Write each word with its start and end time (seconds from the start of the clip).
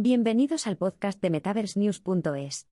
Bienvenidos 0.00 0.68
al 0.68 0.76
podcast 0.76 1.20
de 1.20 1.28
MetaverseNews.es. 1.28 2.68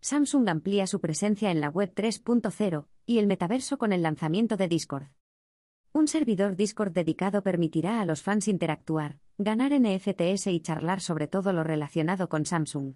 Samsung 0.00 0.48
amplía 0.48 0.88
su 0.88 1.00
presencia 1.00 1.52
en 1.52 1.60
la 1.60 1.68
web 1.68 1.94
3.0 1.94 2.88
y 3.06 3.18
el 3.20 3.28
metaverso 3.28 3.78
con 3.78 3.92
el 3.92 4.02
lanzamiento 4.02 4.56
de 4.56 4.66
Discord. 4.66 5.10
Un 5.92 6.08
servidor 6.08 6.56
Discord 6.56 6.90
dedicado 6.90 7.44
permitirá 7.44 8.00
a 8.00 8.04
los 8.04 8.24
fans 8.24 8.48
interactuar, 8.48 9.20
ganar 9.38 9.70
NFTs 9.80 10.48
y 10.48 10.58
charlar 10.58 11.00
sobre 11.00 11.28
todo 11.28 11.52
lo 11.52 11.62
relacionado 11.62 12.28
con 12.28 12.44
Samsung. 12.44 12.94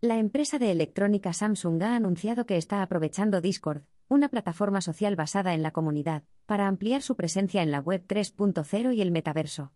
La 0.00 0.18
empresa 0.18 0.58
de 0.58 0.72
electrónica 0.72 1.32
Samsung 1.32 1.80
ha 1.84 1.94
anunciado 1.94 2.44
que 2.44 2.56
está 2.56 2.82
aprovechando 2.82 3.40
Discord, 3.40 3.84
una 4.08 4.28
plataforma 4.28 4.80
social 4.80 5.14
basada 5.14 5.54
en 5.54 5.62
la 5.62 5.70
comunidad, 5.70 6.24
para 6.44 6.66
ampliar 6.66 7.02
su 7.02 7.14
presencia 7.14 7.62
en 7.62 7.70
la 7.70 7.78
web 7.78 8.04
3.0 8.08 8.96
y 8.96 9.00
el 9.00 9.12
metaverso. 9.12 9.70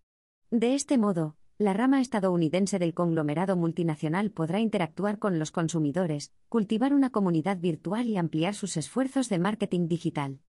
De 0.52 0.74
este 0.74 0.98
modo, 0.98 1.36
la 1.58 1.74
rama 1.74 2.00
estadounidense 2.00 2.80
del 2.80 2.92
conglomerado 2.92 3.54
multinacional 3.54 4.32
podrá 4.32 4.58
interactuar 4.58 5.20
con 5.20 5.38
los 5.38 5.52
consumidores, 5.52 6.32
cultivar 6.48 6.92
una 6.92 7.10
comunidad 7.10 7.58
virtual 7.58 8.08
y 8.08 8.16
ampliar 8.16 8.56
sus 8.56 8.76
esfuerzos 8.76 9.28
de 9.28 9.38
marketing 9.38 9.86
digital. 9.86 10.40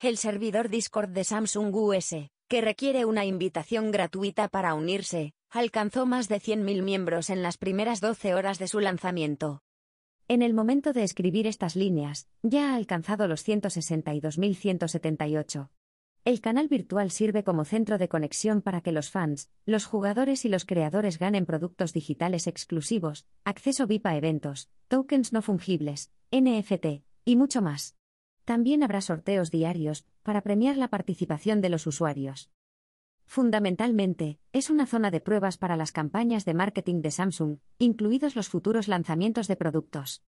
El 0.00 0.16
servidor 0.16 0.70
Discord 0.70 1.10
de 1.10 1.22
Samsung 1.22 1.72
US, 1.72 2.16
que 2.48 2.60
requiere 2.60 3.04
una 3.04 3.26
invitación 3.26 3.92
gratuita 3.92 4.48
para 4.48 4.74
unirse, 4.74 5.34
alcanzó 5.50 6.04
más 6.04 6.28
de 6.28 6.40
100.000 6.40 6.82
miembros 6.82 7.30
en 7.30 7.44
las 7.44 7.58
primeras 7.58 8.00
12 8.00 8.34
horas 8.34 8.58
de 8.58 8.66
su 8.66 8.80
lanzamiento. 8.80 9.60
En 10.26 10.42
el 10.42 10.52
momento 10.52 10.92
de 10.92 11.04
escribir 11.04 11.46
estas 11.46 11.76
líneas, 11.76 12.26
ya 12.42 12.72
ha 12.72 12.74
alcanzado 12.74 13.28
los 13.28 13.46
162.178. 13.46 15.68
El 16.24 16.40
canal 16.40 16.68
virtual 16.68 17.10
sirve 17.10 17.44
como 17.44 17.64
centro 17.64 17.98
de 17.98 18.08
conexión 18.08 18.60
para 18.60 18.80
que 18.80 18.92
los 18.92 19.10
fans, 19.10 19.50
los 19.64 19.86
jugadores 19.86 20.44
y 20.44 20.48
los 20.48 20.64
creadores 20.64 21.18
ganen 21.18 21.46
productos 21.46 21.92
digitales 21.92 22.46
exclusivos, 22.46 23.26
acceso 23.44 23.86
VIP 23.86 24.06
a 24.06 24.16
eventos, 24.16 24.68
tokens 24.88 25.32
no 25.32 25.42
fungibles, 25.42 26.12
NFT, 26.30 27.02
y 27.24 27.36
mucho 27.36 27.62
más. 27.62 27.96
También 28.44 28.82
habrá 28.82 29.00
sorteos 29.00 29.50
diarios, 29.50 30.06
para 30.22 30.42
premiar 30.42 30.76
la 30.76 30.88
participación 30.88 31.60
de 31.60 31.68
los 31.68 31.86
usuarios. 31.86 32.50
Fundamentalmente, 33.26 34.38
es 34.52 34.70
una 34.70 34.86
zona 34.86 35.10
de 35.10 35.20
pruebas 35.20 35.58
para 35.58 35.76
las 35.76 35.92
campañas 35.92 36.46
de 36.46 36.54
marketing 36.54 37.02
de 37.02 37.10
Samsung, 37.10 37.58
incluidos 37.78 38.36
los 38.36 38.48
futuros 38.48 38.88
lanzamientos 38.88 39.48
de 39.48 39.56
productos. 39.56 40.24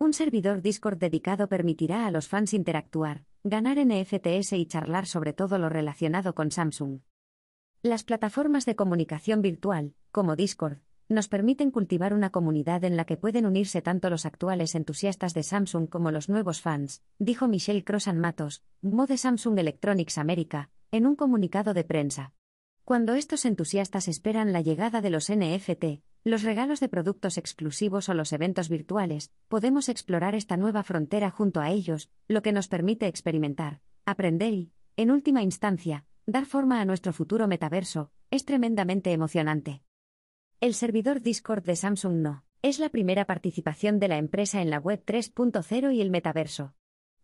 Un 0.00 0.12
servidor 0.12 0.62
Discord 0.62 0.98
dedicado 0.98 1.48
permitirá 1.48 2.06
a 2.06 2.12
los 2.12 2.28
fans 2.28 2.54
interactuar, 2.54 3.24
ganar 3.42 3.84
NFTs 3.84 4.52
y 4.52 4.64
charlar 4.66 5.06
sobre 5.06 5.32
todo 5.32 5.58
lo 5.58 5.68
relacionado 5.68 6.36
con 6.36 6.52
Samsung. 6.52 7.00
Las 7.82 8.04
plataformas 8.04 8.64
de 8.64 8.76
comunicación 8.76 9.42
virtual, 9.42 9.94
como 10.12 10.36
Discord, 10.36 10.78
nos 11.08 11.26
permiten 11.26 11.72
cultivar 11.72 12.14
una 12.14 12.30
comunidad 12.30 12.84
en 12.84 12.96
la 12.96 13.06
que 13.06 13.16
pueden 13.16 13.44
unirse 13.44 13.82
tanto 13.82 14.08
los 14.08 14.24
actuales 14.24 14.76
entusiastas 14.76 15.34
de 15.34 15.42
Samsung 15.42 15.88
como 15.88 16.12
los 16.12 16.28
nuevos 16.28 16.60
fans, 16.60 17.02
dijo 17.18 17.48
Michelle 17.48 17.82
Crossan 17.82 18.20
Matos, 18.20 18.62
MO 18.82 19.06
de 19.06 19.16
Samsung 19.16 19.58
Electronics 19.58 20.16
America, 20.16 20.70
en 20.92 21.06
un 21.06 21.16
comunicado 21.16 21.74
de 21.74 21.82
prensa. 21.82 22.34
Cuando 22.84 23.14
estos 23.14 23.44
entusiastas 23.44 24.06
esperan 24.06 24.52
la 24.52 24.60
llegada 24.60 25.00
de 25.00 25.10
los 25.10 25.28
NFT, 25.28 26.02
los 26.30 26.42
regalos 26.42 26.80
de 26.80 26.88
productos 26.88 27.38
exclusivos 27.38 28.08
o 28.08 28.14
los 28.14 28.32
eventos 28.32 28.68
virtuales, 28.68 29.32
podemos 29.48 29.88
explorar 29.88 30.34
esta 30.34 30.56
nueva 30.56 30.82
frontera 30.82 31.30
junto 31.30 31.60
a 31.60 31.70
ellos, 31.70 32.10
lo 32.26 32.42
que 32.42 32.52
nos 32.52 32.68
permite 32.68 33.06
experimentar, 33.06 33.80
aprender 34.04 34.52
y, 34.52 34.72
en 34.96 35.10
última 35.10 35.42
instancia, 35.42 36.04
dar 36.26 36.44
forma 36.44 36.80
a 36.80 36.84
nuestro 36.84 37.12
futuro 37.12 37.48
metaverso, 37.48 38.10
es 38.30 38.44
tremendamente 38.44 39.12
emocionante. 39.12 39.82
El 40.60 40.74
servidor 40.74 41.22
Discord 41.22 41.64
de 41.64 41.76
Samsung 41.76 42.16
no, 42.16 42.44
es 42.62 42.78
la 42.78 42.88
primera 42.88 43.24
participación 43.24 43.98
de 43.98 44.08
la 44.08 44.18
empresa 44.18 44.60
en 44.60 44.70
la 44.70 44.80
web 44.80 45.02
3.0 45.06 45.94
y 45.94 46.00
el 46.00 46.10
metaverso. 46.10 46.74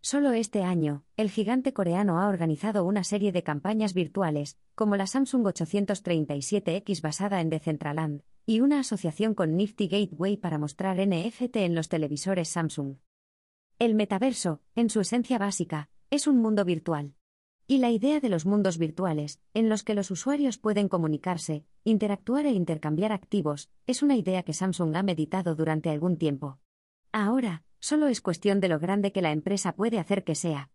Solo 0.00 0.32
este 0.32 0.62
año, 0.62 1.04
el 1.16 1.30
gigante 1.30 1.72
coreano 1.72 2.20
ha 2.20 2.28
organizado 2.28 2.84
una 2.84 3.04
serie 3.04 3.32
de 3.32 3.42
campañas 3.42 3.92
virtuales, 3.92 4.58
como 4.74 4.96
la 4.96 5.06
Samsung 5.06 5.44
837X 5.46 7.00
basada 7.00 7.40
en 7.40 7.50
Decentraland, 7.50 8.22
y 8.46 8.60
una 8.60 8.80
asociación 8.80 9.34
con 9.34 9.56
Nifty 9.56 9.88
Gateway 9.88 10.36
para 10.36 10.58
mostrar 10.58 10.98
NFT 10.98 11.56
en 11.56 11.74
los 11.74 11.88
televisores 11.88 12.48
Samsung. 12.48 12.96
El 13.78 13.94
metaverso, 13.94 14.60
en 14.74 14.90
su 14.90 15.00
esencia 15.00 15.38
básica, 15.38 15.88
es 16.10 16.26
un 16.26 16.38
mundo 16.38 16.64
virtual. 16.64 17.14
Y 17.66 17.78
la 17.78 17.90
idea 17.90 18.20
de 18.20 18.28
los 18.28 18.46
mundos 18.46 18.78
virtuales, 18.78 19.40
en 19.54 19.68
los 19.68 19.82
que 19.82 19.94
los 19.94 20.10
usuarios 20.10 20.58
pueden 20.58 20.88
comunicarse, 20.88 21.64
interactuar 21.82 22.46
e 22.46 22.52
intercambiar 22.52 23.12
activos, 23.12 23.70
es 23.86 24.02
una 24.02 24.16
idea 24.16 24.42
que 24.42 24.52
Samsung 24.52 24.94
ha 24.96 25.02
meditado 25.02 25.54
durante 25.54 25.90
algún 25.90 26.18
tiempo. 26.18 26.58
Ahora, 27.10 27.64
Solo 27.84 28.06
es 28.06 28.22
cuestión 28.22 28.60
de 28.60 28.70
lo 28.70 28.78
grande 28.78 29.12
que 29.12 29.20
la 29.20 29.30
empresa 29.30 29.74
puede 29.74 29.98
hacer 29.98 30.24
que 30.24 30.34
sea. 30.34 30.70